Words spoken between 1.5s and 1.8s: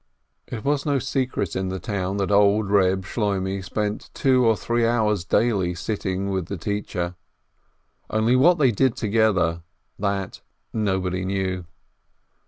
in the